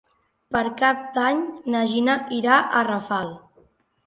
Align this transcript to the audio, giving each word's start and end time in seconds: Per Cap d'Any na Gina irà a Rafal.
Per 0.55 0.61
Cap 0.79 1.03
d'Any 1.17 1.43
na 1.75 1.83
Gina 1.93 2.17
irà 2.39 2.57
a 2.63 2.83
Rafal. 2.89 3.31